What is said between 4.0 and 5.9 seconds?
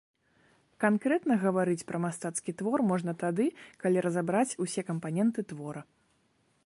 разабраць усе кампаненты твора.